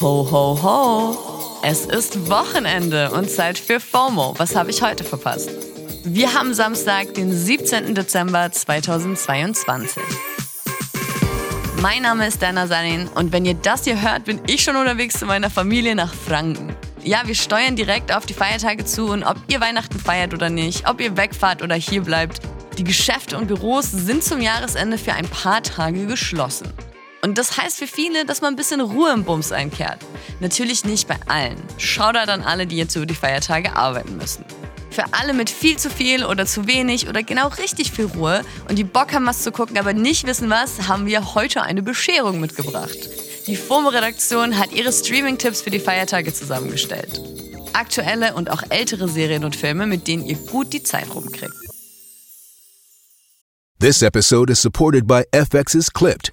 Ho, 0.00 0.26
ho, 0.30 0.62
ho! 0.62 1.60
Es 1.62 1.84
ist 1.84 2.30
Wochenende 2.30 3.10
und 3.10 3.30
Zeit 3.30 3.58
für 3.58 3.78
FOMO. 3.80 4.32
Was 4.38 4.56
habe 4.56 4.70
ich 4.70 4.80
heute 4.80 5.04
verpasst? 5.04 5.50
Wir 6.04 6.32
haben 6.32 6.54
Samstag, 6.54 7.12
den 7.12 7.30
17. 7.30 7.94
Dezember 7.94 8.50
2022. 8.50 10.02
Mein 11.82 12.00
Name 12.00 12.28
ist 12.28 12.40
Dana 12.40 12.66
Sanin 12.66 13.08
und 13.08 13.30
wenn 13.32 13.44
ihr 13.44 13.52
das 13.52 13.84
hier 13.84 14.00
hört, 14.00 14.24
bin 14.24 14.40
ich 14.46 14.64
schon 14.64 14.76
unterwegs 14.76 15.18
zu 15.18 15.26
meiner 15.26 15.50
Familie 15.50 15.94
nach 15.94 16.14
Franken. 16.14 16.74
Ja, 17.02 17.20
wir 17.26 17.34
steuern 17.34 17.76
direkt 17.76 18.10
auf 18.16 18.24
die 18.24 18.32
Feiertage 18.32 18.86
zu 18.86 19.08
und 19.08 19.22
ob 19.22 19.36
ihr 19.48 19.60
Weihnachten 19.60 19.98
feiert 19.98 20.32
oder 20.32 20.48
nicht, 20.48 20.88
ob 20.88 21.02
ihr 21.02 21.18
wegfahrt 21.18 21.60
oder 21.60 21.74
hier 21.74 22.00
bleibt, 22.00 22.40
die 22.78 22.84
Geschäfte 22.84 23.36
und 23.36 23.48
Büros 23.48 23.90
sind 23.90 24.24
zum 24.24 24.40
Jahresende 24.40 24.96
für 24.96 25.12
ein 25.12 25.28
paar 25.28 25.62
Tage 25.62 26.06
geschlossen. 26.06 26.72
Und 27.22 27.36
das 27.36 27.56
heißt 27.56 27.78
für 27.78 27.86
viele, 27.86 28.24
dass 28.24 28.40
man 28.40 28.54
ein 28.54 28.56
bisschen 28.56 28.80
Ruhe 28.80 29.12
im 29.12 29.24
Bums 29.24 29.52
einkehrt. 29.52 29.98
Natürlich 30.40 30.84
nicht 30.84 31.06
bei 31.06 31.16
allen. 31.26 31.56
Shoutout 31.76 32.30
an 32.30 32.42
alle, 32.42 32.66
die 32.66 32.76
jetzt 32.76 32.96
über 32.96 33.06
die 33.06 33.14
Feiertage 33.14 33.76
arbeiten 33.76 34.16
müssen. 34.16 34.44
Für 34.90 35.04
alle 35.12 35.34
mit 35.34 35.50
viel 35.50 35.76
zu 35.76 35.88
viel 35.88 36.24
oder 36.24 36.46
zu 36.46 36.66
wenig 36.66 37.08
oder 37.08 37.22
genau 37.22 37.48
richtig 37.48 37.92
viel 37.92 38.06
Ruhe 38.06 38.42
und 38.68 38.76
die 38.76 38.84
Bock 38.84 39.12
haben, 39.12 39.26
was 39.26 39.42
zu 39.42 39.52
gucken, 39.52 39.78
aber 39.78 39.92
nicht 39.92 40.26
wissen 40.26 40.50
was, 40.50 40.88
haben 40.88 41.06
wir 41.06 41.34
heute 41.34 41.62
eine 41.62 41.82
Bescherung 41.82 42.40
mitgebracht. 42.40 42.98
Die 43.46 43.56
FOMO-Redaktion 43.56 44.58
hat 44.58 44.72
ihre 44.72 44.92
Streaming-Tipps 44.92 45.62
für 45.62 45.70
die 45.70 45.78
Feiertage 45.78 46.32
zusammengestellt. 46.32 47.20
Aktuelle 47.72 48.34
und 48.34 48.50
auch 48.50 48.62
ältere 48.68 49.08
Serien 49.08 49.44
und 49.44 49.54
Filme, 49.54 49.86
mit 49.86 50.08
denen 50.08 50.24
ihr 50.26 50.36
gut 50.36 50.72
die 50.72 50.82
Zeit 50.82 51.14
rumkriegt. 51.14 51.54
This 53.78 54.02
episode 54.02 54.50
is 54.52 54.60
supported 54.60 55.06
by 55.06 55.22
FX's 55.32 55.90
Clipped, 55.90 56.32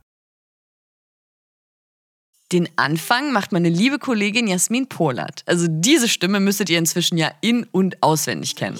Den 2.51 2.67
Anfang 2.75 3.31
macht 3.31 3.53
meine 3.53 3.69
liebe 3.69 3.97
Kollegin 3.97 4.45
Jasmin 4.47 4.87
Polat. 4.87 5.43
Also 5.45 5.67
diese 5.69 6.09
Stimme 6.09 6.41
müsstet 6.41 6.69
ihr 6.69 6.79
inzwischen 6.79 7.17
ja 7.17 7.31
in- 7.39 7.65
und 7.71 8.03
auswendig 8.03 8.57
kennen. 8.57 8.77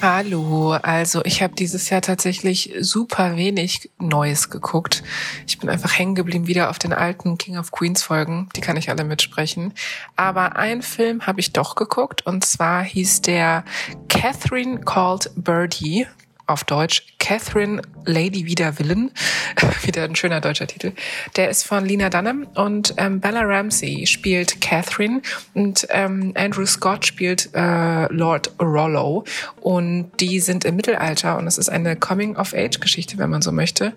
Hallo, 0.00 0.74
also 0.74 1.24
ich 1.24 1.42
habe 1.42 1.56
dieses 1.56 1.90
Jahr 1.90 2.00
tatsächlich 2.00 2.72
super 2.78 3.36
wenig 3.36 3.90
Neues 3.98 4.48
geguckt. 4.48 5.02
Ich 5.48 5.58
bin 5.58 5.68
einfach 5.68 5.98
hängen 5.98 6.14
geblieben 6.14 6.46
wieder 6.46 6.70
auf 6.70 6.78
den 6.78 6.92
alten 6.92 7.36
King 7.36 7.58
of 7.58 7.72
Queens 7.72 8.04
Folgen, 8.04 8.48
die 8.54 8.60
kann 8.60 8.76
ich 8.76 8.90
alle 8.90 9.02
mitsprechen. 9.02 9.74
Aber 10.14 10.54
einen 10.54 10.82
Film 10.82 11.26
habe 11.26 11.40
ich 11.40 11.52
doch 11.52 11.74
geguckt 11.74 12.24
und 12.24 12.44
zwar 12.44 12.84
hieß 12.84 13.22
der 13.22 13.64
Catherine 14.08 14.78
Called 14.82 15.32
Birdie 15.34 16.06
auf 16.48 16.64
Deutsch 16.64 17.04
Catherine 17.18 17.82
Lady 18.04 18.46
Wider 18.46 18.78
Willen, 18.78 19.10
wieder 19.82 20.04
ein 20.04 20.16
schöner 20.16 20.40
deutscher 20.40 20.66
Titel. 20.66 20.92
Der 21.36 21.50
ist 21.50 21.64
von 21.64 21.84
Lena 21.84 22.08
Dunham 22.08 22.46
und 22.54 22.94
ähm, 22.96 23.20
Bella 23.20 23.42
Ramsey 23.42 24.06
spielt 24.06 24.60
Catherine 24.60 25.20
und 25.54 25.86
ähm, 25.90 26.32
Andrew 26.36 26.64
Scott 26.64 27.04
spielt 27.04 27.50
äh, 27.54 28.12
Lord 28.12 28.52
Rollo 28.60 29.24
und 29.60 30.10
die 30.20 30.40
sind 30.40 30.64
im 30.64 30.76
Mittelalter 30.76 31.36
und 31.36 31.46
es 31.46 31.58
ist 31.58 31.68
eine 31.68 31.96
Coming-of-Age-Geschichte, 31.96 33.18
wenn 33.18 33.28
man 33.28 33.42
so 33.42 33.52
möchte. 33.52 33.92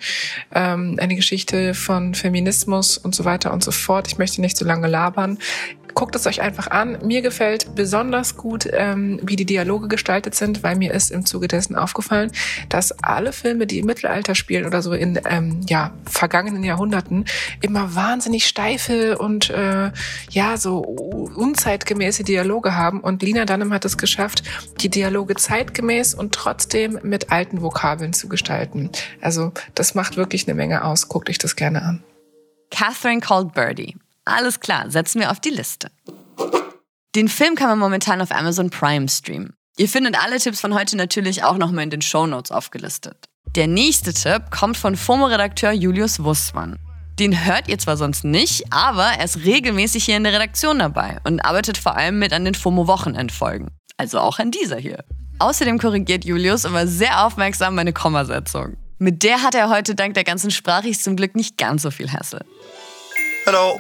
Ähm, 0.54 0.98
eine 1.00 1.16
Geschichte 1.16 1.74
von 1.74 2.14
Feminismus 2.14 2.98
und 2.98 3.16
so 3.16 3.24
weiter 3.24 3.54
und 3.54 3.64
so 3.64 3.72
fort. 3.72 4.08
Ich 4.10 4.18
möchte 4.18 4.42
nicht 4.42 4.58
zu 4.58 4.66
lange 4.66 4.88
labern 4.88 5.38
guckt 5.94 6.16
es 6.16 6.26
euch 6.28 6.42
einfach 6.42 6.68
an. 6.68 6.98
Mir 7.04 7.22
gefällt 7.22 7.76
besonders 7.76 8.38
gut, 8.38 8.68
ähm, 8.72 9.20
wie 9.24 9.36
die 9.36 9.46
Dialoge 9.46 9.88
gestaltet 9.88 10.36
sind, 10.36 10.64
weil 10.64 10.76
mir 10.76 10.94
ist 10.94 11.12
im 11.12 11.26
Zuge 11.26 11.48
dessen 11.48 11.76
aufgefallen, 11.76 12.32
dass 12.70 12.92
alle 13.04 13.34
Filme, 13.34 13.68
die 13.68 13.80
im 13.80 13.86
Mittelalter 13.86 14.36
spielen 14.36 14.66
oder 14.66 14.82
so 14.82 14.94
in 14.94 15.20
ähm, 15.30 15.62
ja 15.68 15.92
vergangenen 16.06 16.64
Jahrhunderten, 16.64 17.26
immer 17.62 17.96
wahnsinnig 17.96 18.46
steife 18.46 19.18
und 19.18 19.50
äh, 19.50 19.92
ja 20.30 20.58
so 20.58 20.80
unzeitgemäße 20.80 22.24
Dialoge 22.24 22.76
haben. 22.76 23.00
Und 23.00 23.22
Lina 23.22 23.46
Dunham 23.46 23.74
hat 23.74 23.86
es 23.86 23.98
geschafft, 23.98 24.44
die 24.82 24.90
Dialoge 24.90 25.36
zeitgemäß 25.36 26.14
und 26.14 26.34
trotzdem 26.34 27.00
mit 27.04 27.32
alten 27.32 27.62
Vokabeln 27.62 28.14
zu 28.14 28.28
gestalten. 28.28 28.90
Also 29.22 29.52
das 29.76 29.96
macht 29.96 30.18
wirklich 30.18 30.48
eine 30.48 30.56
Menge 30.56 30.84
aus. 30.84 31.08
Guckt 31.08 31.30
euch 31.30 31.38
das 31.38 31.56
gerne 31.56 31.82
an. 31.82 32.04
Catherine 32.72 33.20
Called 33.20 33.54
Birdie. 33.54 33.96
Alles 34.26 34.60
klar, 34.60 34.90
setzen 34.90 35.20
wir 35.20 35.32
auf 35.32 35.40
die 35.40 35.50
Liste. 35.50 35.92
Den 37.16 37.28
Film 37.28 37.56
kann 37.56 37.70
man 37.70 37.80
momentan 37.80 38.22
auf 38.22 38.32
Amazon 38.32 38.70
Prime 38.70 39.10
streamen. 39.10 39.54
Ihr 39.78 39.90
findet 39.90 40.22
alle 40.22 40.38
Tipps 40.38 40.62
von 40.62 40.74
heute 40.74 40.96
natürlich 40.96 41.44
auch 41.44 41.58
nochmal 41.58 41.84
in 41.84 41.90
den 41.90 42.02
Show 42.02 42.28
Notes 42.28 42.52
aufgelistet. 42.52 43.26
Der 43.56 43.68
nächste 43.68 44.14
Tipp 44.14 44.52
kommt 44.52 44.78
von 44.78 44.96
FOMO-Redakteur 44.96 45.72
Julius 45.72 46.24
Wussmann. 46.24 46.80
Den 47.20 47.46
hört 47.46 47.68
ihr 47.68 47.78
zwar 47.80 47.98
sonst 47.98 48.24
nicht, 48.24 48.72
aber 48.72 49.06
er 49.06 49.26
ist 49.26 49.44
regelmäßig 49.44 50.06
hier 50.06 50.18
in 50.18 50.24
der 50.24 50.34
Redaktion 50.34 50.80
dabei 50.80 51.18
und 51.26 51.44
arbeitet 51.44 51.78
vor 51.78 51.98
allem 51.98 52.20
mit 52.20 52.32
an 52.32 52.46
den 52.46 52.56
FOMO-Wochenendfolgen. 52.56 53.70
Also 53.98 54.20
auch 54.20 54.40
an 54.40 54.52
dieser 54.52 54.78
hier. 54.78 55.04
Außerdem 55.40 55.80
korrigiert 55.80 56.24
Julius 56.24 56.66
immer 56.66 56.88
sehr 56.88 57.26
aufmerksam 57.26 57.76
meine 57.76 57.94
Kommasetzung. 57.94 58.78
Mit 59.00 59.24
der 59.24 59.42
hat 59.42 59.56
er 59.56 59.70
heute 59.70 59.96
dank 59.96 60.14
der 60.14 60.24
ganzen 60.24 60.52
Sprachis 60.52 61.04
zum 61.04 61.16
Glück 61.16 61.36
nicht 61.36 61.58
ganz 61.58 61.82
so 61.82 61.92
viel 61.92 62.12
Hassel. 62.14 62.46
Hallo, 63.46 63.80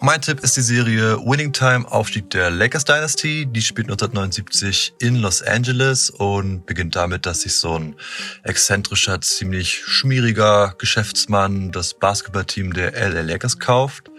mein 0.00 0.20
Tipp 0.20 0.40
ist 0.40 0.56
die 0.56 0.62
Serie 0.62 1.18
Winning 1.18 1.52
Time, 1.52 1.90
Aufstieg 1.90 2.30
der 2.30 2.50
Lakers 2.50 2.84
Dynasty. 2.84 3.46
Die 3.46 3.62
spielt 3.62 3.88
1979 3.88 4.94
in 5.00 5.16
Los 5.16 5.42
Angeles 5.42 6.10
und 6.10 6.66
beginnt 6.66 6.96
damit, 6.96 7.26
dass 7.26 7.42
sich 7.42 7.54
so 7.54 7.78
ein 7.78 7.96
exzentrischer, 8.44 9.20
ziemlich 9.20 9.82
schmieriger 9.84 10.74
Geschäftsmann 10.78 11.72
das 11.72 11.94
Basketballteam 11.94 12.72
der 12.72 12.92
LA 12.92 13.22
Lakers 13.22 13.58
kauft 13.58 14.10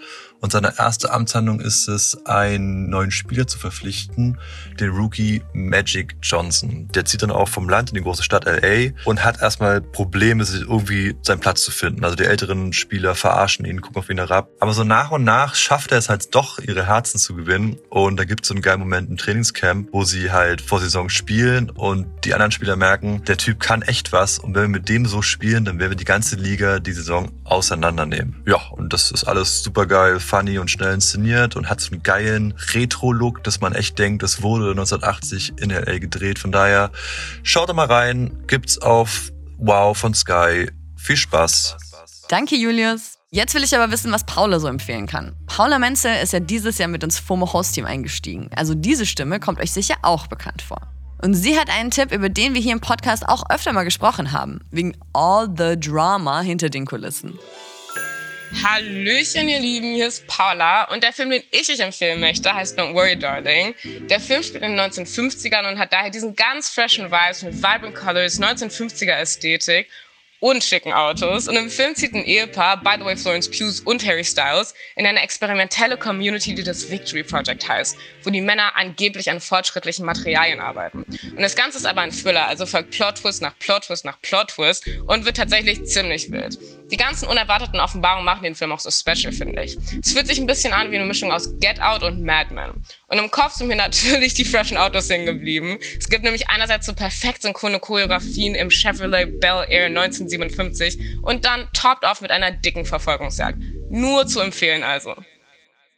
und 0.41 0.51
seine 0.51 0.77
erste 0.77 1.11
Amtshandlung 1.11 1.59
ist 1.59 1.87
es, 1.87 2.25
einen 2.25 2.89
neuen 2.89 3.11
Spieler 3.11 3.47
zu 3.47 3.59
verpflichten, 3.59 4.37
den 4.79 4.89
Rookie 4.89 5.41
Magic 5.53 6.15
Johnson. 6.21 6.87
Der 6.93 7.05
zieht 7.05 7.21
dann 7.21 7.31
auch 7.31 7.49
vom 7.49 7.69
Land 7.69 7.89
in 7.89 7.95
die 7.95 8.01
große 8.01 8.23
Stadt 8.23 8.45
LA 8.45 8.91
und 9.05 9.23
hat 9.23 9.41
erstmal 9.41 9.81
Probleme, 9.81 10.43
irgendwie 10.43 11.15
seinen 11.21 11.39
Platz 11.39 11.61
zu 11.61 11.71
finden. 11.71 12.03
Also 12.03 12.15
die 12.15 12.23
älteren 12.23 12.73
Spieler 12.73 13.15
verarschen 13.15 13.65
ihn, 13.65 13.81
gucken 13.81 13.97
auf 13.97 14.09
ihn 14.09 14.17
herab. 14.17 14.49
Aber 14.59 14.73
so 14.73 14.83
nach 14.83 15.11
und 15.11 15.23
nach 15.23 15.55
schafft 15.55 15.91
er 15.91 15.97
es 15.97 16.09
halt 16.09 16.33
doch, 16.33 16.59
ihre 16.59 16.87
Herzen 16.87 17.19
zu 17.19 17.35
gewinnen. 17.35 17.77
Und 17.89 18.17
da 18.17 18.25
gibt 18.25 18.43
es 18.43 18.49
so 18.49 18.53
einen 18.53 18.61
geilen 18.61 18.79
Moment 18.79 19.09
im 19.09 19.17
Trainingscamp, 19.17 19.89
wo 19.91 20.03
sie 20.03 20.31
halt 20.31 20.61
vor 20.61 20.79
Saison 20.79 21.09
spielen 21.09 21.69
und 21.69 22.07
die 22.23 22.33
anderen 22.33 22.51
Spieler 22.51 22.75
merken, 22.75 23.23
der 23.25 23.37
Typ 23.37 23.59
kann 23.59 23.81
echt 23.81 24.11
was. 24.11 24.39
Und 24.39 24.55
wenn 24.55 24.63
wir 24.63 24.69
mit 24.69 24.89
dem 24.89 25.05
so 25.05 25.21
spielen, 25.21 25.65
dann 25.65 25.79
werden 25.79 25.91
wir 25.91 25.97
die 25.97 26.05
ganze 26.05 26.35
Liga 26.35 26.79
die 26.79 26.93
Saison 26.93 27.31
auseinandernehmen. 27.43 28.41
Ja, 28.45 28.57
und 28.71 28.93
das 28.93 29.11
ist 29.11 29.25
alles 29.25 29.63
super 29.63 29.85
geil 29.85 30.19
funny 30.29 30.59
und 30.59 30.69
schnell 30.69 30.93
inszeniert 30.93 31.55
und 31.55 31.69
hat 31.69 31.81
so 31.81 31.91
einen 31.91 32.03
geilen 32.03 32.53
Retro-Look, 32.73 33.43
dass 33.43 33.61
man 33.61 33.73
echt 33.73 33.97
denkt, 33.97 34.21
das 34.21 34.43
wurde 34.43 34.69
1980 34.69 35.53
in 35.59 35.71
LA 35.71 35.97
gedreht. 35.97 36.37
Von 36.37 36.51
daher 36.51 36.91
schaut 37.41 37.69
da 37.69 37.73
mal 37.73 37.87
rein, 37.87 38.43
gibt's 38.45 38.77
auf 38.77 39.31
Wow 39.57 39.97
von 39.97 40.13
Sky. 40.13 40.69
Viel 40.95 41.17
Spaß. 41.17 41.77
Danke, 42.29 42.55
Julius. 42.55 43.17
Jetzt 43.31 43.53
will 43.55 43.63
ich 43.63 43.75
aber 43.75 43.91
wissen, 43.91 44.11
was 44.11 44.23
Paula 44.23 44.59
so 44.59 44.67
empfehlen 44.67 45.07
kann. 45.07 45.35
Paula 45.47 45.79
Menzel 45.79 46.15
ist 46.21 46.33
ja 46.33 46.39
dieses 46.39 46.77
Jahr 46.77 46.87
mit 46.87 47.03
ins 47.03 47.19
FOMO 47.19 47.51
Host 47.53 47.75
Team 47.75 47.85
eingestiegen. 47.85 48.49
Also 48.55 48.75
diese 48.75 49.05
Stimme 49.05 49.39
kommt 49.39 49.59
euch 49.59 49.71
sicher 49.71 49.95
auch 50.03 50.27
bekannt 50.27 50.61
vor. 50.61 50.81
Und 51.21 51.33
sie 51.33 51.59
hat 51.59 51.69
einen 51.69 51.91
Tipp, 51.91 52.11
über 52.11 52.29
den 52.29 52.53
wir 52.53 52.61
hier 52.61 52.71
im 52.71 52.79
Podcast 52.79 53.27
auch 53.27 53.49
öfter 53.49 53.73
mal 53.73 53.83
gesprochen 53.83 54.31
haben. 54.31 54.61
Wegen 54.71 54.95
all 55.13 55.47
the 55.57 55.79
drama 55.79 56.41
hinter 56.41 56.69
den 56.69 56.85
Kulissen. 56.85 57.37
Hallöchen, 58.63 59.47
ihr 59.47 59.59
Lieben, 59.59 59.93
hier 59.93 60.07
ist 60.07 60.25
Paula 60.27 60.85
und 60.85 61.03
der 61.03 61.13
Film, 61.13 61.29
den 61.29 61.43
ich 61.51 61.69
euch 61.69 61.79
empfehlen 61.79 62.19
möchte, 62.19 62.53
heißt 62.53 62.79
Don't 62.79 62.93
Worry, 62.93 63.17
Darling. 63.17 63.75
Der 64.09 64.19
Film 64.19 64.43
spielt 64.43 64.63
in 64.63 64.75
den 64.75 64.79
1950ern 64.79 65.71
und 65.71 65.79
hat 65.79 65.93
daher 65.93 66.09
diesen 66.09 66.35
ganz 66.35 66.69
freshen 66.69 67.11
Vibes 67.11 67.43
mit 67.43 67.55
vibrant 67.55 67.95
Colors, 67.95 68.41
1950er 68.41 69.13
Ästhetik 69.13 69.87
und 70.39 70.63
schicken 70.63 70.93
Autos. 70.93 71.47
Und 71.47 71.55
im 71.55 71.69
Film 71.69 71.95
zieht 71.95 72.13
ein 72.13 72.23
Ehepaar, 72.23 72.81
by 72.81 72.95
the 72.97 73.05
way 73.05 73.15
Florence 73.15 73.49
Pugh 73.49 73.81
und 73.85 74.05
Harry 74.05 74.23
Styles, 74.23 74.73
in 74.95 75.05
eine 75.05 75.21
experimentelle 75.21 75.97
Community, 75.97 76.55
die 76.55 76.63
das 76.63 76.89
Victory 76.89 77.23
Project 77.23 77.67
heißt, 77.67 77.97
wo 78.23 78.29
die 78.29 78.41
Männer 78.41 78.75
angeblich 78.75 79.29
an 79.29 79.41
fortschrittlichen 79.41 80.05
Materialien 80.05 80.59
arbeiten. 80.59 81.03
Und 81.03 81.41
das 81.41 81.55
Ganze 81.55 81.77
ist 81.77 81.85
aber 81.85 82.01
ein 82.01 82.11
Thriller, 82.11 82.47
also 82.47 82.65
folgt 82.65 82.91
Plot-Twist 82.91 83.41
nach 83.41 83.57
Plot-Twist 83.59 84.05
nach 84.05 84.21
Plot-Twist 84.21 84.87
und 85.07 85.25
wird 85.25 85.37
tatsächlich 85.37 85.85
ziemlich 85.85 86.31
wild. 86.31 86.57
Die 86.91 86.97
ganzen 86.97 87.27
unerwarteten 87.27 87.79
Offenbarungen 87.79 88.25
machen 88.25 88.43
den 88.43 88.55
Film 88.55 88.71
auch 88.71 88.79
so 88.79 88.89
special, 88.89 89.31
finde 89.31 89.63
ich. 89.63 89.77
Es 90.03 90.13
fühlt 90.13 90.27
sich 90.27 90.39
ein 90.39 90.47
bisschen 90.47 90.73
an 90.73 90.91
wie 90.91 90.95
eine 90.95 91.05
Mischung 91.05 91.31
aus 91.31 91.59
Get 91.59 91.79
Out 91.81 92.01
und 92.01 92.23
Mad 92.23 92.53
Men. 92.53 92.71
Und 93.07 93.17
im 93.19 93.29
Kopf 93.29 93.53
sind 93.53 93.67
mir 93.67 93.75
natürlich 93.75 94.33
die 94.33 94.45
freshen 94.45 94.77
Autos 94.77 95.09
hängen 95.09 95.25
geblieben. 95.25 95.79
Es 95.99 96.09
gibt 96.09 96.23
nämlich 96.23 96.49
einerseits 96.49 96.87
so 96.87 96.93
perfekt 96.93 97.43
synchrone 97.43 97.79
Choreografien 97.79 98.55
im 98.55 98.71
Chevrolet 98.71 99.39
Bel 99.39 99.65
Air 99.67 99.89
1957 100.35 101.19
und 101.21 101.45
dann 101.45 101.67
topped 101.73 102.03
off 102.03 102.21
mit 102.21 102.31
einer 102.31 102.51
dicken 102.51 102.85
Verfolgungsjagd. 102.85 103.57
Nur 103.89 104.27
zu 104.27 104.39
empfehlen 104.39 104.83
also. 104.83 105.15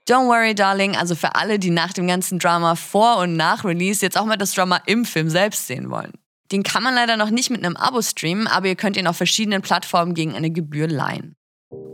Don't 0.09 0.27
worry, 0.27 0.55
darling, 0.55 0.95
also 0.95 1.15
für 1.15 1.35
alle, 1.35 1.59
die 1.59 1.69
nach 1.69 1.93
dem 1.93 2.07
ganzen 2.07 2.39
Drama 2.39 2.75
vor 2.75 3.17
und 3.17 3.35
nach 3.35 3.63
Release 3.63 4.03
jetzt 4.03 4.17
auch 4.17 4.25
mal 4.25 4.37
das 4.37 4.53
Drama 4.53 4.81
im 4.87 5.05
Film 5.05 5.29
selbst 5.29 5.67
sehen 5.67 5.91
wollen. 5.91 6.13
Den 6.51 6.63
kann 6.63 6.83
man 6.83 6.95
leider 6.95 7.17
noch 7.17 7.29
nicht 7.29 7.49
mit 7.49 7.63
einem 7.63 7.77
Abo 7.77 8.01
streamen, 8.01 8.47
aber 8.47 8.67
ihr 8.67 8.75
könnt 8.75 8.97
ihn 8.97 9.07
auf 9.07 9.15
verschiedenen 9.15 9.61
Plattformen 9.61 10.13
gegen 10.13 10.35
eine 10.35 10.49
Gebühr 10.49 10.87
leihen. 10.87 11.35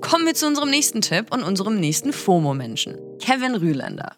Kommen 0.02 0.26
wir 0.26 0.34
zu 0.34 0.48
unserem 0.48 0.70
nächsten 0.70 1.02
Tipp 1.02 1.32
und 1.32 1.44
unserem 1.44 1.80
nächsten 1.80 2.14
FOMO-Menschen, 2.14 2.98
Kevin 3.20 3.56
Rühlander. 3.56 4.16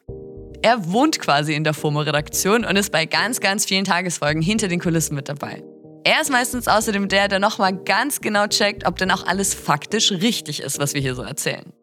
Er 0.62 0.92
wohnt 0.92 1.20
quasi 1.20 1.54
in 1.54 1.64
der 1.64 1.74
FOMO-Redaktion 1.74 2.66
und 2.66 2.76
ist 2.76 2.92
bei 2.92 3.06
ganz, 3.06 3.40
ganz 3.40 3.66
vielen 3.66 3.86
Tagesfolgen 3.86 4.42
hinter 4.42 4.68
den 4.68 4.80
Kulissen 4.80 5.16
mit 5.16 5.30
dabei. 5.30 5.64
Er 6.04 6.22
ist 6.22 6.32
meistens 6.32 6.68
außerdem 6.68 7.10
der, 7.10 7.28
der 7.28 7.40
nochmal 7.40 7.76
ganz 7.76 8.22
genau 8.22 8.48
checkt, 8.48 8.86
ob 8.86 8.98
denn 8.98 9.12
auch 9.12 9.26
alles 9.26 9.54
faktisch 9.54 10.12
richtig 10.12 10.62
ist, 10.62 10.80
was 10.80 10.94
wir 10.94 11.02
hier 11.02 11.16
so 11.16 11.24
erzählen. 11.24 11.74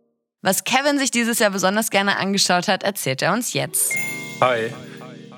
Was 0.42 0.64
Kevin 0.64 0.98
sich 0.98 1.10
dieses 1.10 1.38
Jahr 1.38 1.50
besonders 1.50 1.90
gerne 1.90 2.18
angeschaut 2.18 2.68
hat, 2.68 2.82
erzählt 2.82 3.20
er 3.22 3.32
uns 3.32 3.52
jetzt. 3.52 3.92
Hi, 4.40 4.70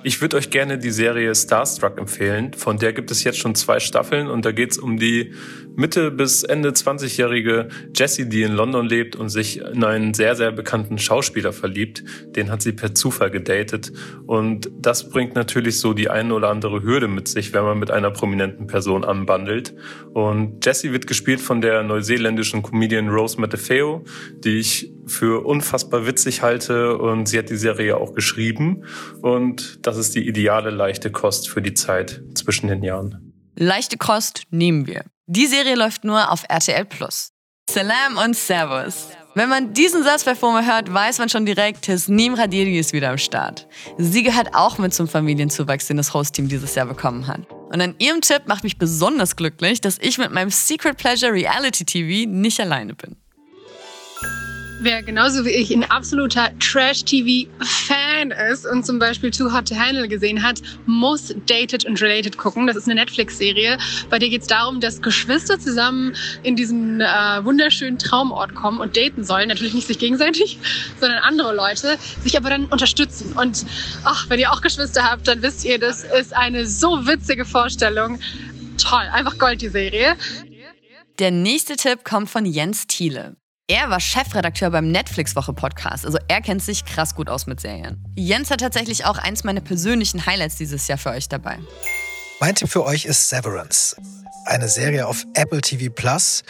ich 0.04 0.20
würde 0.20 0.36
euch 0.36 0.50
gerne 0.50 0.78
die 0.78 0.90
Serie 0.90 1.34
Starstruck 1.34 1.98
empfehlen. 1.98 2.54
Von 2.54 2.78
der 2.78 2.92
gibt 2.92 3.10
es 3.10 3.24
jetzt 3.24 3.38
schon 3.38 3.54
zwei 3.54 3.80
Staffeln 3.80 4.28
und 4.28 4.44
da 4.44 4.52
geht 4.52 4.72
es 4.72 4.78
um 4.78 4.96
die 4.96 5.34
Mitte 5.78 6.10
bis 6.10 6.42
Ende 6.42 6.70
20-jährige 6.70 7.68
Jessie, 7.94 8.28
die 8.28 8.42
in 8.42 8.52
London 8.52 8.84
lebt 8.84 9.14
und 9.14 9.28
sich 9.28 9.60
in 9.60 9.84
einen 9.84 10.12
sehr, 10.12 10.34
sehr 10.34 10.50
bekannten 10.50 10.98
Schauspieler 10.98 11.52
verliebt. 11.52 12.02
Den 12.34 12.50
hat 12.50 12.62
sie 12.62 12.72
per 12.72 12.96
Zufall 12.96 13.30
gedatet. 13.30 13.92
Und 14.26 14.68
das 14.76 15.08
bringt 15.08 15.36
natürlich 15.36 15.78
so 15.78 15.92
die 15.92 16.10
eine 16.10 16.34
oder 16.34 16.48
andere 16.48 16.82
Hürde 16.82 17.06
mit 17.06 17.28
sich, 17.28 17.52
wenn 17.52 17.62
man 17.62 17.78
mit 17.78 17.92
einer 17.92 18.10
prominenten 18.10 18.66
Person 18.66 19.04
anbandelt. 19.04 19.72
Und 20.12 20.66
Jessie 20.66 20.92
wird 20.92 21.06
gespielt 21.06 21.40
von 21.40 21.60
der 21.60 21.84
neuseeländischen 21.84 22.62
Comedian 22.62 23.08
Rose 23.08 23.40
Matafeo, 23.40 24.04
die 24.44 24.58
ich 24.58 24.92
für 25.06 25.46
unfassbar 25.46 26.06
witzig 26.06 26.42
halte 26.42 26.98
und 26.98 27.28
sie 27.28 27.38
hat 27.38 27.50
die 27.50 27.56
Serie 27.56 27.96
auch 27.96 28.14
geschrieben 28.14 28.84
und 29.22 29.86
das 29.86 29.96
ist 29.96 30.14
die 30.14 30.28
ideale 30.28 30.70
leichte 30.70 31.10
Kost 31.10 31.48
für 31.48 31.62
die 31.62 31.72
Zeit 31.72 32.22
zwischen 32.34 32.68
den 32.68 32.82
Jahren. 32.82 33.32
Leichte 33.56 33.96
Kost 33.96 34.42
nehmen 34.50 34.86
wir. 34.86 35.04
Die 35.30 35.46
Serie 35.46 35.74
läuft 35.74 36.04
nur 36.04 36.32
auf 36.32 36.44
RTL 36.48 36.86
Plus. 36.86 37.32
Salam 37.68 38.16
und 38.16 38.34
Servus. 38.34 39.08
Wenn 39.34 39.50
man 39.50 39.74
diesen 39.74 40.02
Satz 40.02 40.24
bei 40.24 40.34
FOMO 40.34 40.62
hört, 40.62 40.90
weiß 40.90 41.18
man 41.18 41.28
schon 41.28 41.44
direkt, 41.44 41.84
Tasnim 41.84 42.32
Radiri 42.32 42.78
ist 42.78 42.94
wieder 42.94 43.10
am 43.10 43.18
Start. 43.18 43.68
Sie 43.98 44.22
gehört 44.22 44.54
auch 44.54 44.78
mit 44.78 44.94
zum 44.94 45.06
Familienzuwachs, 45.06 45.86
den 45.86 45.98
das 45.98 46.14
Host-Team 46.14 46.48
dieses 46.48 46.74
Jahr 46.74 46.86
bekommen 46.86 47.26
hat. 47.26 47.42
Und 47.70 47.82
an 47.82 47.94
ihrem 47.98 48.22
Tipp 48.22 48.44
macht 48.46 48.64
mich 48.64 48.78
besonders 48.78 49.36
glücklich, 49.36 49.82
dass 49.82 49.98
ich 50.00 50.16
mit 50.16 50.32
meinem 50.32 50.48
Secret 50.48 50.96
Pleasure 50.96 51.34
Reality 51.34 51.84
TV 51.84 52.30
nicht 52.30 52.58
alleine 52.58 52.94
bin. 52.94 53.14
Wer 54.80 55.02
genauso 55.02 55.44
wie 55.44 55.50
ich 55.50 55.72
ein 55.72 55.82
absoluter 55.90 56.50
Trash-TV-Fan 56.60 58.30
ist 58.52 58.64
und 58.64 58.86
zum 58.86 59.00
Beispiel 59.00 59.32
Too 59.32 59.52
Hot 59.52 59.68
to 59.68 59.74
Handle 59.74 60.06
gesehen 60.06 60.40
hat, 60.40 60.62
muss 60.86 61.34
Dated 61.46 61.84
and 61.84 62.00
Related 62.00 62.38
gucken. 62.38 62.68
Das 62.68 62.76
ist 62.76 62.86
eine 62.86 62.94
Netflix-Serie. 62.94 63.76
Bei 64.08 64.20
der 64.20 64.28
geht 64.28 64.42
es 64.42 64.46
darum, 64.46 64.80
dass 64.80 65.02
Geschwister 65.02 65.58
zusammen 65.58 66.14
in 66.44 66.54
diesen 66.54 67.00
äh, 67.00 67.04
wunderschönen 67.42 67.98
Traumort 67.98 68.54
kommen 68.54 68.78
und 68.78 68.96
daten 68.96 69.24
sollen. 69.24 69.48
Natürlich 69.48 69.74
nicht 69.74 69.88
sich 69.88 69.98
gegenseitig, 69.98 70.60
sondern 71.00 71.18
andere 71.24 71.56
Leute, 71.56 71.98
sich 72.22 72.36
aber 72.36 72.50
dann 72.50 72.66
unterstützen. 72.66 73.32
Und 73.32 73.66
ach, 74.04 74.30
wenn 74.30 74.38
ihr 74.38 74.52
auch 74.52 74.60
Geschwister 74.60 75.02
habt, 75.02 75.26
dann 75.26 75.42
wisst 75.42 75.64
ihr, 75.64 75.80
das 75.80 76.04
ist 76.04 76.32
eine 76.32 76.66
so 76.66 77.04
witzige 77.04 77.44
Vorstellung. 77.44 78.20
Toll, 78.80 79.08
einfach 79.12 79.38
Gold, 79.38 79.60
die 79.60 79.70
Serie. 79.70 80.16
Der 81.18 81.32
nächste 81.32 81.74
Tipp 81.74 82.04
kommt 82.04 82.30
von 82.30 82.46
Jens 82.46 82.86
Thiele. 82.86 83.34
Er 83.70 83.90
war 83.90 84.00
Chefredakteur 84.00 84.70
beim 84.70 84.90
Netflix-Woche-Podcast, 84.90 86.06
also 86.06 86.16
er 86.26 86.40
kennt 86.40 86.62
sich 86.62 86.86
krass 86.86 87.14
gut 87.14 87.28
aus 87.28 87.46
mit 87.46 87.60
Serien. 87.60 88.02
Jens 88.16 88.50
hat 88.50 88.60
tatsächlich 88.60 89.04
auch 89.04 89.18
eins 89.18 89.44
meiner 89.44 89.60
persönlichen 89.60 90.24
Highlights 90.24 90.56
dieses 90.56 90.88
Jahr 90.88 90.96
für 90.96 91.10
euch 91.10 91.28
dabei. 91.28 91.58
Mein 92.40 92.54
Tipp 92.54 92.70
für 92.70 92.86
euch 92.86 93.04
ist 93.04 93.28
Severance. 93.28 93.94
Eine 94.46 94.68
Serie 94.68 95.06
auf 95.06 95.26
Apple 95.34 95.60
TV 95.60 95.92
Plus. 95.92 96.44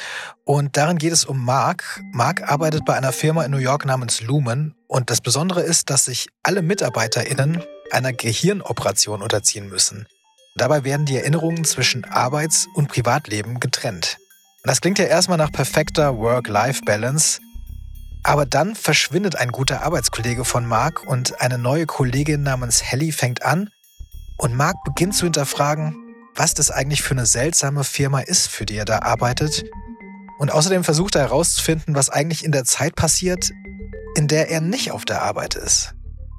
Und 0.45 0.77
darin 0.77 0.99
geht 0.99 1.13
es 1.13 1.25
um 1.25 1.45
Mark. 1.45 2.01
Mark 2.13 2.49
arbeitet 2.49 2.85
bei 2.85 2.95
einer 2.95 3.11
Firma 3.11 3.43
in 3.43 3.51
New 3.51 3.59
York 3.59 3.85
namens 3.85 4.21
Lumen. 4.21 4.77
Und 4.87 5.11
das 5.11 5.21
Besondere 5.21 5.63
ist, 5.63 5.91
dass 5.91 6.05
sich 6.05 6.29
alle 6.45 6.63
MitarbeiterInnen 6.63 7.65
einer 7.91 8.13
Gehirnoperation 8.13 9.23
unterziehen 9.23 9.69
müssen. 9.69 10.07
Dabei 10.55 10.85
werden 10.85 11.05
die 11.05 11.17
Erinnerungen 11.17 11.65
zwischen 11.65 12.05
Arbeits- 12.05 12.69
und 12.75 12.87
Privatleben 12.87 13.59
getrennt. 13.59 14.19
Das 14.65 14.81
klingt 14.81 14.99
ja 14.99 15.05
erstmal 15.05 15.39
nach 15.39 15.53
perfekter 15.53 16.19
Work-Life-Balance. 16.19 17.41
Aber 18.25 18.45
dann 18.45 18.75
verschwindet 18.75 19.37
ein 19.37 19.53
guter 19.53 19.83
Arbeitskollege 19.83 20.45
von 20.45 20.67
Mark 20.67 21.07
und 21.07 21.41
eine 21.41 21.57
neue 21.57 21.87
Kollegin 21.87 22.43
namens 22.43 22.83
Helly 22.83 23.13
fängt 23.13 23.43
an 23.43 23.71
und 24.37 24.55
Mark 24.55 24.77
beginnt 24.85 25.15
zu 25.15 25.25
hinterfragen, 25.25 25.97
was 26.35 26.55
das 26.55 26.71
eigentlich 26.71 27.03
für 27.03 27.13
eine 27.13 27.27
seltsame 27.27 27.85
Firma 27.85 28.21
ist, 28.21 28.49
für 28.49 28.67
die 28.67 28.77
er 28.77 28.85
da 28.85 29.01
arbeitet. 29.01 29.65
Und 30.39 30.53
außerdem 30.53 30.85
versucht 30.85 31.15
er 31.15 31.23
herauszufinden, 31.23 31.95
was 31.95 32.11
eigentlich 32.11 32.45
in 32.45 32.53
der 32.53 32.65
Zeit 32.65 32.97
passiert, 32.97 33.51
in 34.15 34.29
der 34.29 34.51
er 34.51 34.61
nicht 34.61 34.93
auf 34.93 35.05
der 35.05 35.23
Arbeit 35.23 35.55
ist. 35.55 35.95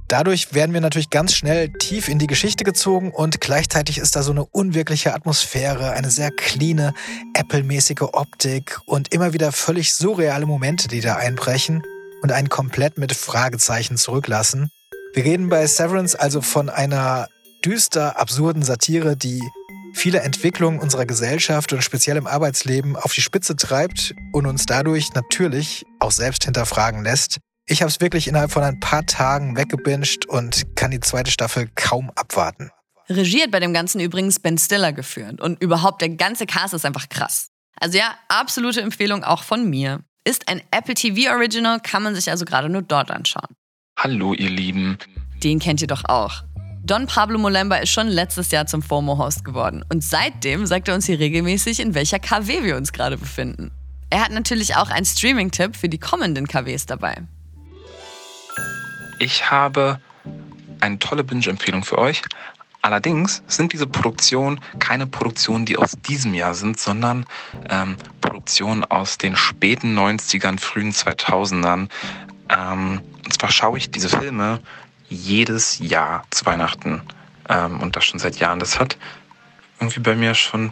Dadurch 0.09 0.55
werden 0.55 0.73
wir 0.73 0.81
natürlich 0.81 1.11
ganz 1.11 1.35
schnell 1.35 1.69
tief 1.69 2.09
in 2.09 2.17
die 2.17 2.25
Geschichte 2.25 2.63
gezogen 2.63 3.11
und 3.11 3.39
gleichzeitig 3.39 3.99
ist 3.99 4.15
da 4.15 4.23
so 4.23 4.31
eine 4.31 4.43
unwirkliche 4.43 5.13
Atmosphäre, 5.13 5.91
eine 5.91 6.09
sehr 6.09 6.31
cleane, 6.31 6.95
Apple-mäßige 7.35 8.01
Optik 8.01 8.79
und 8.87 9.13
immer 9.13 9.33
wieder 9.33 9.51
völlig 9.51 9.93
surreale 9.93 10.47
Momente, 10.47 10.87
die 10.87 11.01
da 11.01 11.17
einbrechen 11.17 11.83
und 12.23 12.31
einen 12.31 12.49
komplett 12.49 12.97
mit 12.97 13.13
Fragezeichen 13.13 13.97
zurücklassen. 13.97 14.71
Wir 15.13 15.25
reden 15.25 15.47
bei 15.47 15.67
Severance 15.67 16.19
also 16.19 16.41
von 16.41 16.69
einer 16.69 17.27
düster 17.63 18.19
absurden 18.19 18.63
Satire, 18.63 19.15
die 19.15 19.43
viele 19.93 20.21
Entwicklungen 20.21 20.79
unserer 20.79 21.05
Gesellschaft 21.05 21.71
und 21.71 21.83
speziell 21.83 22.17
im 22.17 22.25
Arbeitsleben 22.25 22.95
auf 22.95 23.13
die 23.13 23.21
Spitze 23.21 23.55
treibt 23.55 24.15
und 24.33 24.47
uns 24.47 24.65
dadurch 24.65 25.13
natürlich 25.13 25.85
auch 25.99 26.11
selbst 26.11 26.45
hinterfragen 26.45 27.03
lässt. 27.03 27.37
Ich 27.71 27.83
habe 27.83 27.89
es 27.89 28.01
wirklich 28.01 28.27
innerhalb 28.27 28.51
von 28.51 28.63
ein 28.63 28.79
paar 28.79 29.05
Tagen 29.05 29.55
weggebinged 29.55 30.25
und 30.25 30.75
kann 30.75 30.89
die 30.89 30.99
zweite 30.99 31.29
Staffel 31.29 31.69
kaum 31.75 32.09
abwarten. 32.15 32.71
Regiert 33.07 33.51
bei 33.51 33.59
dem 33.59 33.73
Ganzen 33.73 34.01
übrigens 34.01 34.39
Ben 34.39 34.57
Stiller 34.57 34.91
geführt 34.91 35.39
und 35.39 35.61
überhaupt 35.61 36.01
der 36.01 36.09
ganze 36.09 36.47
Cast 36.47 36.73
ist 36.73 36.83
einfach 36.83 37.09
krass. 37.09 37.49
Also 37.79 37.99
ja, 37.99 38.15
absolute 38.27 38.81
Empfehlung 38.81 39.23
auch 39.23 39.43
von 39.43 39.69
mir. 39.69 39.99
Ist 40.25 40.47
ein 40.47 40.63
Apple 40.71 40.95
TV 40.95 41.31
Original, 41.31 41.79
kann 41.79 42.01
man 42.01 42.15
sich 42.15 42.31
also 42.31 42.43
gerade 42.43 42.69
nur 42.69 42.81
dort 42.81 43.11
anschauen. 43.11 43.55
Hallo 43.99 44.33
ihr 44.33 44.49
Lieben. 44.49 44.97
Den 45.43 45.59
kennt 45.59 45.81
ihr 45.81 45.87
doch 45.87 46.05
auch. 46.05 46.41
Don 46.83 47.05
Pablo 47.05 47.37
Molemba 47.37 47.75
ist 47.75 47.91
schon 47.91 48.07
letztes 48.07 48.49
Jahr 48.49 48.65
zum 48.65 48.81
FOMO-Host 48.81 49.45
geworden 49.45 49.85
und 49.93 50.03
seitdem 50.03 50.65
sagt 50.65 50.87
er 50.87 50.95
uns 50.95 51.05
hier 51.05 51.19
regelmäßig, 51.19 51.81
in 51.81 51.93
welcher 51.93 52.17
KW 52.17 52.63
wir 52.63 52.77
uns 52.77 52.93
gerade 52.93 53.17
befinden. 53.17 53.69
Er 54.09 54.23
hat 54.23 54.31
natürlich 54.31 54.75
auch 54.75 54.89
einen 54.89 55.05
Streaming-Tipp 55.05 55.75
für 55.75 55.87
die 55.87 55.99
kommenden 55.99 56.47
KWs 56.47 56.87
dabei. 56.87 57.27
Ich 59.19 59.51
habe 59.51 59.99
eine 60.79 60.97
tolle 60.97 61.25
Binge-Empfehlung 61.25 61.83
für 61.83 61.97
euch. 61.97 62.21
Allerdings 62.81 63.43
sind 63.47 63.73
diese 63.73 63.85
Produktionen 63.85 64.61
keine 64.79 65.05
Produktionen, 65.05 65.65
die 65.65 65.77
aus 65.77 65.97
diesem 66.07 66.33
Jahr 66.33 66.53
sind, 66.53 66.79
sondern 66.79 67.25
ähm, 67.69 67.97
Produktionen 68.21 68.85
aus 68.85 69.17
den 69.17 69.35
späten 69.35 69.97
90ern, 69.99 70.57
frühen 70.57 70.93
2000ern. 70.93 71.89
Ähm, 72.49 73.01
und 73.25 73.33
zwar 73.33 73.51
schaue 73.51 73.77
ich 73.77 73.91
diese 73.91 74.07
Filme 74.07 74.61
jedes 75.09 75.79
Jahr 75.79 76.23
zu 76.29 76.45
Weihnachten 76.45 77.01
ähm, 77.49 77.81
und 77.81 77.97
das 77.97 78.05
schon 78.05 78.19
seit 78.19 78.37
Jahren. 78.37 78.59
Das 78.59 78.79
hat 78.79 78.97
irgendwie 79.81 79.99
bei 79.99 80.15
mir 80.15 80.33
schon 80.33 80.71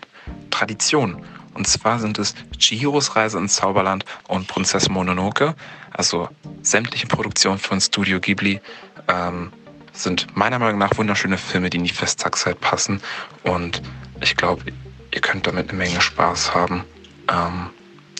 Tradition. 0.49 1.25
Und 1.57 1.65
zwar 1.67 1.97
sind 1.99 2.19
es 2.19 2.35
Chihiros 2.59 3.15
Reise 3.15 3.39
ins 3.39 3.55
Zauberland 3.55 4.05
und 4.27 4.47
Prinzessin 4.47 4.93
Mononoke. 4.93 5.55
Also 5.91 6.29
sämtliche 6.61 7.07
Produktionen 7.07 7.57
von 7.57 7.81
Studio 7.81 8.19
Ghibli 8.19 8.61
ähm, 9.07 9.51
sind 9.91 10.27
meiner 10.37 10.59
Meinung 10.59 10.77
nach 10.77 10.95
wunderschöne 10.97 11.39
Filme, 11.39 11.71
die 11.71 11.77
in 11.77 11.83
die 11.83 11.89
Festtagszeit 11.89 12.61
passen. 12.61 13.01
Und 13.41 13.81
ich 14.21 14.37
glaube, 14.37 14.65
ihr 15.11 15.21
könnt 15.21 15.47
damit 15.47 15.69
eine 15.69 15.79
Menge 15.79 15.99
Spaß 15.99 16.53
haben. 16.53 16.83
Ähm, 17.27 17.71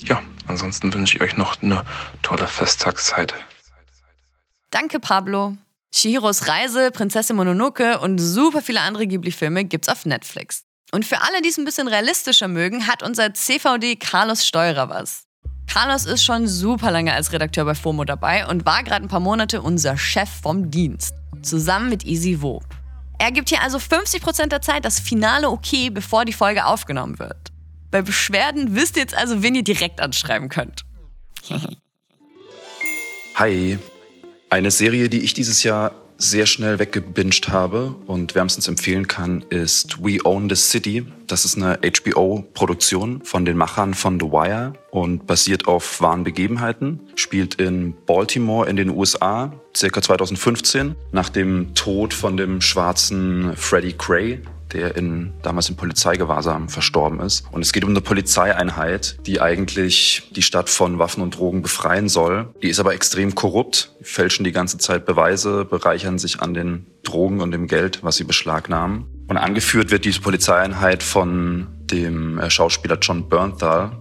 ja, 0.01 0.23
ansonsten 0.47 0.91
wünsche 0.91 1.17
ich 1.17 1.21
euch 1.21 1.37
noch 1.37 1.61
eine 1.61 1.85
tolle 2.23 2.47
Festtagszeit. 2.47 3.35
Danke, 4.71 4.99
Pablo. 4.99 5.55
Shihiros 5.93 6.47
Reise, 6.47 6.89
Prinzessin 6.89 7.35
Mononoke 7.35 7.99
und 7.99 8.17
super 8.17 8.63
viele 8.63 8.81
andere 8.81 9.05
Ghibli-Filme 9.05 9.63
gibt's 9.65 9.89
auf 9.89 10.07
Netflix. 10.07 10.66
Und 10.91 11.05
für 11.05 11.21
alle, 11.21 11.41
die 11.41 11.49
es 11.49 11.57
ein 11.57 11.65
bisschen 11.65 11.87
realistischer 11.87 12.47
mögen, 12.47 12.87
hat 12.87 13.03
unser 13.03 13.33
CVD 13.33 13.97
Carlos 13.97 14.45
Steurer 14.45 14.89
was. 14.89 15.25
Carlos 15.67 16.05
ist 16.05 16.23
schon 16.23 16.47
super 16.47 16.91
lange 16.91 17.13
als 17.13 17.33
Redakteur 17.33 17.65
bei 17.65 17.75
FOMO 17.75 18.05
dabei 18.05 18.47
und 18.47 18.65
war 18.65 18.83
gerade 18.83 19.03
ein 19.05 19.09
paar 19.09 19.19
Monate 19.19 19.61
unser 19.61 19.97
Chef 19.97 20.29
vom 20.41 20.71
Dienst. 20.71 21.13
Zusammen 21.41 21.89
mit 21.89 22.05
Easy 22.05 22.41
Wo. 22.41 22.61
Er 23.19 23.31
gibt 23.31 23.49
hier 23.49 23.61
also 23.61 23.77
50% 23.77 24.47
der 24.47 24.61
Zeit 24.61 24.85
das 24.85 24.99
finale 24.99 25.49
Okay, 25.49 25.89
bevor 25.89 26.23
die 26.23 26.33
Folge 26.33 26.65
aufgenommen 26.65 27.19
wird. 27.19 27.51
Bei 27.91 28.01
Beschwerden 28.01 28.75
wisst 28.75 28.95
ihr 28.95 29.01
jetzt 29.01 29.15
also, 29.15 29.43
wen 29.43 29.55
ihr 29.55 29.63
direkt 29.63 29.99
anschreiben 29.99 30.49
könnt. 30.49 30.85
Hi. 33.35 33.77
Eine 34.49 34.71
Serie, 34.71 35.09
die 35.09 35.19
ich 35.19 35.33
dieses 35.33 35.63
Jahr 35.63 35.91
sehr 36.17 36.45
schnell 36.45 36.79
weggebinged 36.79 37.49
habe 37.49 37.95
und 38.07 38.35
wärmstens 38.35 38.67
empfehlen 38.67 39.07
kann, 39.07 39.43
ist 39.49 40.03
We 40.03 40.17
Own 40.23 40.49
the 40.49 40.55
City. 40.55 41.05
Das 41.27 41.45
ist 41.45 41.57
eine 41.57 41.79
HBO-Produktion 41.79 43.21
von 43.23 43.45
den 43.45 43.57
Machern 43.57 43.93
von 43.93 44.19
The 44.19 44.27
Wire 44.27 44.73
und 44.91 45.27
basiert 45.27 45.67
auf 45.67 46.01
wahren 46.01 46.23
Begebenheiten. 46.23 46.99
Spielt 47.15 47.55
in 47.55 47.93
Baltimore 48.05 48.69
in 48.69 48.75
den 48.75 48.89
USA, 48.89 49.53
circa 49.75 50.01
2015, 50.01 50.95
nach 51.11 51.29
dem 51.29 51.73
Tod 51.75 52.13
von 52.13 52.37
dem 52.37 52.61
schwarzen 52.61 53.55
Freddie 53.55 53.95
Gray, 53.97 54.41
der 54.73 54.95
in, 54.95 55.33
damals 55.41 55.69
in 55.69 55.75
Polizeigewahrsam 55.75 56.69
verstorben 56.69 57.19
ist. 57.19 57.45
Und 57.51 57.61
es 57.61 57.73
geht 57.73 57.83
um 57.83 57.91
eine 57.91 58.01
Polizeieinheit, 58.01 59.17
die 59.25 59.41
eigentlich 59.41 60.29
die 60.35 60.41
Stadt 60.41 60.69
von 60.69 60.99
Waffen 60.99 61.23
und 61.23 61.37
Drogen 61.37 61.61
befreien 61.61 62.09
soll. 62.09 62.49
Die 62.61 62.69
ist 62.69 62.79
aber 62.79 62.93
extrem 62.93 63.35
korrupt, 63.35 63.91
fälschen 64.01 64.43
die 64.43 64.51
ganze 64.51 64.77
Zeit 64.77 65.05
Beweise, 65.05 65.65
bereichern 65.65 66.19
sich 66.19 66.41
an 66.41 66.53
den 66.53 66.87
Drogen 67.03 67.41
und 67.41 67.51
dem 67.51 67.67
Geld, 67.67 68.03
was 68.03 68.17
sie 68.17 68.23
beschlagnahmen. 68.23 69.05
Und 69.27 69.37
angeführt 69.37 69.91
wird 69.91 70.05
diese 70.05 70.21
Polizeieinheit 70.21 71.03
von 71.03 71.67
dem 71.91 72.39
äh, 72.39 72.49
Schauspieler 72.49 72.97
John 73.01 73.27
Bernthal, 73.29 73.91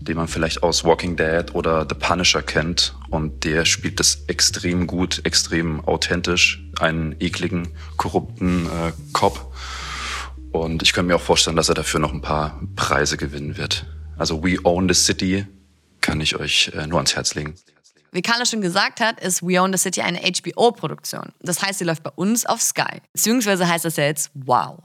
den 0.00 0.16
man 0.16 0.28
vielleicht 0.28 0.62
aus 0.62 0.84
Walking 0.84 1.16
Dead 1.16 1.54
oder 1.54 1.86
The 1.88 1.96
Punisher 1.96 2.42
kennt. 2.42 2.94
Und 3.10 3.44
der 3.44 3.64
spielt 3.64 4.00
das 4.00 4.24
extrem 4.26 4.86
gut, 4.86 5.20
extrem 5.24 5.84
authentisch, 5.84 6.62
einen 6.78 7.16
ekligen, 7.20 7.68
korrupten 7.96 8.66
äh, 8.66 8.92
Cop. 9.12 9.52
Und 10.60 10.82
ich 10.82 10.92
könnte 10.92 11.08
mir 11.08 11.16
auch 11.16 11.20
vorstellen, 11.20 11.56
dass 11.56 11.68
er 11.68 11.74
dafür 11.74 12.00
noch 12.00 12.12
ein 12.12 12.22
paar 12.22 12.60
Preise 12.76 13.16
gewinnen 13.16 13.56
wird. 13.56 13.86
Also 14.16 14.42
We 14.42 14.58
Own 14.64 14.88
the 14.88 14.94
City 14.94 15.46
kann 16.00 16.20
ich 16.20 16.36
euch 16.36 16.70
äh, 16.74 16.86
nur 16.86 16.98
ans 16.98 17.16
Herz 17.16 17.34
legen. 17.34 17.54
Wie 18.12 18.22
Carla 18.22 18.46
schon 18.46 18.60
gesagt 18.62 19.00
hat, 19.00 19.20
ist 19.20 19.42
We 19.42 19.60
Own 19.60 19.72
the 19.72 19.78
City 19.78 20.00
eine 20.00 20.20
HBO-Produktion. 20.20 21.32
Das 21.40 21.62
heißt, 21.62 21.80
sie 21.80 21.84
läuft 21.84 22.02
bei 22.02 22.10
uns 22.14 22.46
auf 22.46 22.62
Sky. 22.62 23.02
Beziehungsweise 23.12 23.68
heißt 23.68 23.84
das 23.84 23.96
ja 23.96 24.04
jetzt 24.04 24.30
Wow. 24.34 24.78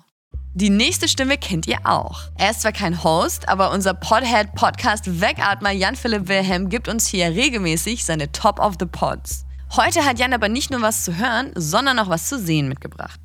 Die 0.54 0.70
nächste 0.70 1.08
Stimme 1.08 1.38
kennt 1.38 1.66
ihr 1.66 1.78
auch. 1.86 2.24
Er 2.38 2.51
ist 2.51 2.62
zwar 2.62 2.74
kein 2.74 3.06
Host, 3.06 3.48
aber 3.48 3.72
unser 3.72 3.94
Podhead-Podcast 3.94 5.22
Wegatmer 5.22 5.72
Jan-Philipp 5.72 6.28
Wilhelm 6.28 6.68
gibt 6.68 6.90
uns 6.90 7.08
hier 7.08 7.28
regelmäßig 7.28 8.04
seine 8.04 8.34
Top 8.34 8.60
of 8.60 8.74
the 8.78 8.86
Pods. 8.86 9.46
Heute 9.78 10.04
hat 10.04 10.20
Jan 10.20 10.34
aber 10.34 10.50
nicht 10.50 10.70
nur 10.70 10.82
was 10.82 11.06
zu 11.06 11.16
hören, 11.16 11.54
sondern 11.56 12.00
auch 12.00 12.10
was 12.10 12.28
zu 12.28 12.38
sehen 12.38 12.68
mitgebracht. 12.68 13.22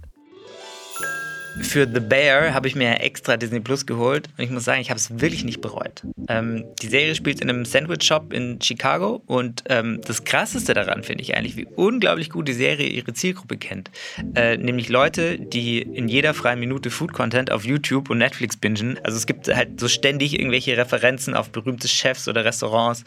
Für 1.63 1.89
The 1.93 2.01
Bear 2.01 2.53
habe 2.55 2.69
ich 2.69 2.75
mir 2.75 3.01
extra 3.01 3.37
Disney 3.37 3.61
Plus 3.61 3.87
geholt 3.87 4.29
und 4.37 4.45
ich 4.45 4.51
muss 4.51 4.65
sagen, 4.65 4.81
ich 4.81 4.91
habe 4.91 4.99
es 4.99 5.21
wirklich 5.21 5.45
nicht 5.45 5.61
bereut. 5.61 6.03
Ähm, 6.29 6.65
die 6.83 6.89
Serie 6.89 7.15
spielt 7.15 7.41
in 7.41 7.49
einem 7.49 7.65
Sandwich-Shop 7.65 8.33
in 8.33 8.61
Chicago 8.61 9.23
und 9.27 9.65
ähm, 9.69 10.01
das 10.07 10.25
Krasseste 10.25 10.75
daran 10.75 11.03
finde 11.03 11.23
ich 11.23 11.35
eigentlich, 11.35 11.57
wie 11.57 11.67
unglaublich 11.67 12.31
gut 12.31 12.47
die 12.49 12.53
Serie 12.53 12.89
ihre 12.89 13.15
Zielgruppe 13.15 13.57
kennt. 13.57 13.91
Äh, 14.35 14.59
nämlich 14.59 14.89
Leute, 14.89 15.39
die 15.39 15.81
in 15.81 16.09
jeder 16.09 16.35
freien 16.35 16.61
Minute 16.61 16.91
Food-Content 16.91 17.51
auf 17.51 17.65
YouTube 17.65 18.11
und 18.11 18.19
Netflix 18.19 18.57
bingen. 18.57 18.99
Also 19.03 19.17
es 19.17 19.27
gibt 19.27 19.49
halt 19.49 19.81
so 19.81 19.89
ständig 19.89 20.39
irgendwelche 20.39 20.77
Referenzen 20.77 21.35
auf 21.35 21.51
berühmte 21.51 21.89
Chefs 21.89 22.29
oder 22.29 22.45
Restaurants. 22.45 23.05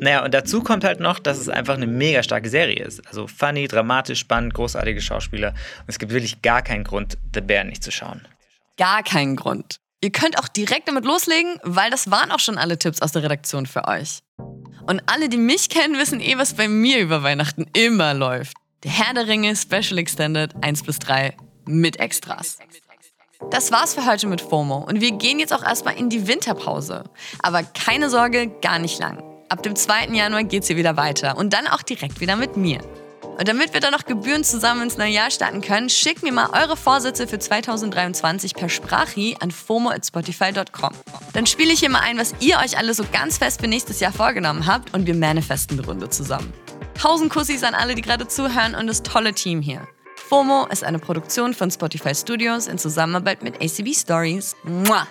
Naja, 0.00 0.24
und 0.24 0.34
dazu 0.34 0.62
kommt 0.62 0.84
halt 0.84 1.00
noch, 1.00 1.18
dass 1.18 1.38
es 1.38 1.48
einfach 1.48 1.74
eine 1.74 1.86
mega 1.86 2.22
starke 2.22 2.48
Serie 2.48 2.82
ist. 2.84 3.06
Also 3.06 3.28
funny, 3.28 3.68
dramatisch, 3.68 4.18
spannend, 4.20 4.54
großartige 4.54 5.00
Schauspieler. 5.00 5.50
Und 5.50 5.88
es 5.88 5.98
gibt 5.98 6.12
wirklich 6.12 6.42
gar 6.42 6.62
keinen 6.62 6.84
Grund, 6.84 7.16
The 7.34 7.40
Bear 7.40 7.64
nicht 7.64 7.82
zu 7.82 7.91
schauen. 7.92 8.26
Gar 8.76 9.02
keinen 9.02 9.36
Grund. 9.36 9.76
Ihr 10.00 10.10
könnt 10.10 10.38
auch 10.38 10.48
direkt 10.48 10.88
damit 10.88 11.04
loslegen, 11.04 11.58
weil 11.62 11.90
das 11.90 12.10
waren 12.10 12.32
auch 12.32 12.40
schon 12.40 12.58
alle 12.58 12.78
Tipps 12.78 13.00
aus 13.00 13.12
der 13.12 13.22
Redaktion 13.22 13.66
für 13.66 13.86
euch. 13.86 14.18
Und 14.86 15.00
alle, 15.06 15.28
die 15.28 15.36
mich 15.36 15.68
kennen, 15.68 15.96
wissen 15.96 16.20
eh, 16.20 16.36
was 16.38 16.54
bei 16.54 16.66
mir 16.66 16.98
über 16.98 17.22
Weihnachten 17.22 17.66
immer 17.72 18.12
läuft. 18.14 18.56
Der 18.82 18.90
Herr 18.90 19.14
der 19.14 19.28
Ringe 19.28 19.54
Special 19.54 19.98
Extended 19.98 20.52
1 20.60 20.82
bis 20.82 20.98
3 20.98 21.36
mit 21.66 22.00
Extras. 22.00 22.58
Das 23.50 23.70
war's 23.70 23.94
für 23.94 24.06
heute 24.06 24.26
mit 24.26 24.40
FOMO 24.40 24.78
und 24.78 25.00
wir 25.00 25.12
gehen 25.12 25.38
jetzt 25.38 25.52
auch 25.52 25.62
erstmal 25.62 25.96
in 25.96 26.08
die 26.08 26.26
Winterpause. 26.26 27.04
Aber 27.40 27.62
keine 27.62 28.10
Sorge, 28.10 28.48
gar 28.60 28.78
nicht 28.78 28.98
lang. 28.98 29.22
Ab 29.48 29.62
dem 29.62 29.76
2. 29.76 30.06
Januar 30.06 30.44
geht's 30.44 30.66
hier 30.66 30.76
wieder 30.76 30.96
weiter 30.96 31.36
und 31.36 31.52
dann 31.52 31.66
auch 31.66 31.82
direkt 31.82 32.20
wieder 32.20 32.36
mit 32.36 32.56
mir. 32.56 32.80
Und 33.38 33.48
damit 33.48 33.72
wir 33.72 33.80
dann 33.80 33.92
noch 33.92 34.04
Gebühren 34.04 34.44
zusammen 34.44 34.82
ins 34.82 34.98
neue 34.98 35.10
Jahr 35.10 35.30
starten 35.30 35.60
können, 35.60 35.88
schickt 35.88 36.22
mir 36.22 36.32
mal 36.32 36.50
eure 36.52 36.76
Vorsätze 36.76 37.26
für 37.26 37.38
2023 37.38 38.54
per 38.54 38.68
Sprachi 38.68 39.36
an 39.40 39.50
fomo@spotify.com. 39.50 40.92
Dann 41.32 41.46
spiele 41.46 41.72
ich 41.72 41.80
hier 41.80 41.90
mal 41.90 42.00
ein, 42.00 42.18
was 42.18 42.34
ihr 42.40 42.58
euch 42.58 42.78
alle 42.78 42.94
so 42.94 43.04
ganz 43.10 43.38
fest 43.38 43.60
für 43.60 43.68
nächstes 43.68 44.00
Jahr 44.00 44.12
vorgenommen 44.12 44.66
habt 44.66 44.94
und 44.94 45.06
wir 45.06 45.14
manifesten 45.14 45.78
eine 45.78 45.86
Runde 45.86 46.10
zusammen. 46.10 46.52
Tausend 46.94 47.32
Kussis 47.32 47.64
an 47.64 47.74
alle, 47.74 47.94
die 47.94 48.02
gerade 48.02 48.28
zuhören 48.28 48.74
und 48.74 48.86
das 48.86 49.02
tolle 49.02 49.32
Team 49.32 49.62
hier. 49.62 49.88
FOMO 50.28 50.66
ist 50.70 50.84
eine 50.84 50.98
Produktion 50.98 51.52
von 51.52 51.70
Spotify 51.70 52.14
Studios 52.14 52.66
in 52.66 52.78
Zusammenarbeit 52.78 53.42
mit 53.42 53.56
ACB 53.56 53.94
Stories. 53.94 54.56
Mua! 54.62 55.06